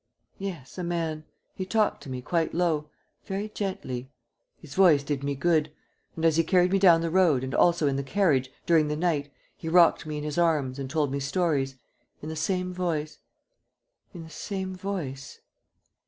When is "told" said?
10.89-11.11